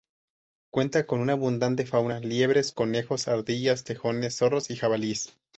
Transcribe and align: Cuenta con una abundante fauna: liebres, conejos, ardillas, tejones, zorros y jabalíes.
Cuenta 0.71 1.05
con 1.05 1.19
una 1.19 1.33
abundante 1.33 1.85
fauna: 1.85 2.19
liebres, 2.21 2.71
conejos, 2.71 3.27
ardillas, 3.27 3.83
tejones, 3.83 4.35
zorros 4.37 4.71
y 4.71 4.75
jabalíes. 4.75 5.37